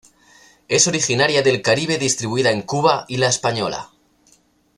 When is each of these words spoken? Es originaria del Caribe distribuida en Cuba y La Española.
Es 0.67 0.87
originaria 0.87 1.43
del 1.43 1.61
Caribe 1.61 1.99
distribuida 1.99 2.49
en 2.49 2.63
Cuba 2.63 3.05
y 3.07 3.17
La 3.17 3.27
Española. 3.27 3.91